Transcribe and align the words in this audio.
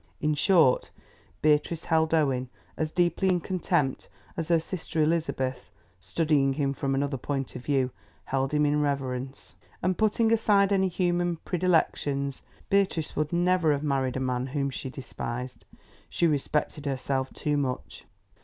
In 0.19 0.33
short, 0.33 0.89
Beatrice 1.43 1.83
held 1.83 2.11
Owen 2.11 2.49
as 2.75 2.91
deeply 2.91 3.29
in 3.29 3.39
contempt 3.39 4.09
as 4.35 4.47
her 4.47 4.57
sister 4.57 5.03
Elizabeth, 5.03 5.69
studying 5.99 6.53
him 6.53 6.73
from 6.73 6.95
another 6.95 7.17
point 7.17 7.55
of 7.55 7.63
view, 7.63 7.91
held 8.25 8.51
him 8.51 8.65
in 8.65 8.81
reverence. 8.81 9.53
And 9.83 9.95
putting 9.99 10.33
aside 10.33 10.73
any 10.73 10.87
human 10.87 11.35
predilections, 11.45 12.41
Beatrice 12.67 13.15
would 13.15 13.31
never 13.31 13.71
have 13.73 13.83
married 13.83 14.17
a 14.17 14.19
man 14.19 14.47
whom 14.47 14.71
she 14.71 14.89
despised. 14.89 15.65
She 16.09 16.25
respected 16.25 16.87
herself 16.87 17.31
too 17.33 17.55
much. 17.55 18.05